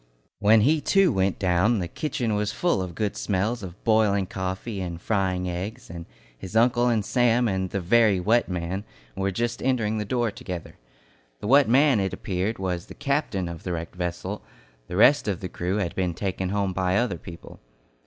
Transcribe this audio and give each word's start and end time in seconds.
When 0.39 0.61
he 0.61 0.81
too 0.81 1.11
went 1.13 1.37
down, 1.37 1.77
the 1.77 1.87
kitchen 1.87 2.33
was 2.33 2.51
full 2.51 2.81
of 2.81 2.95
good 2.95 3.15
smells 3.15 3.61
of 3.61 3.83
boiling 3.83 4.25
coffee 4.25 4.81
and 4.81 4.99
frying 4.99 5.47
eggs, 5.47 5.91
and 5.91 6.07
his 6.35 6.55
uncle 6.55 6.89
and 6.89 7.05
Sam 7.05 7.47
and 7.47 7.69
the 7.69 7.79
"very 7.81 8.19
wet 8.19 8.49
man" 8.49 8.83
were 9.15 9.29
just 9.29 9.61
entering 9.61 9.99
the 9.99 10.03
door 10.03 10.31
together. 10.31 10.79
The 11.39 11.45
wet 11.47 11.69
man, 11.69 11.99
it 11.99 12.13
appeared, 12.13 12.57
was 12.57 12.87
the 12.87 12.95
captain 12.95 13.47
of 13.47 13.61
the 13.61 13.73
wrecked 13.73 13.93
vessel; 13.95 14.41
the 14.87 14.97
rest 14.97 15.27
of 15.27 15.39
the 15.39 15.49
crew 15.49 15.75
had 15.77 15.93
been 15.93 16.15
taken 16.15 16.49
home 16.49 16.73
by 16.73 16.97
other 16.97 17.19
people. 17.19 17.59